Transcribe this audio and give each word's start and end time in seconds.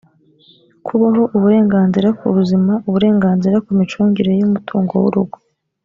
kubaho 0.85 1.21
uburenganzira 1.35 2.07
ku 2.19 2.25
buzima 2.35 2.73
uburenganzira 2.87 3.57
ku 3.65 3.71
micungire 3.79 4.31
y 4.39 4.45
umutungo 4.47 4.93
w 5.01 5.05
urugo 5.09 5.37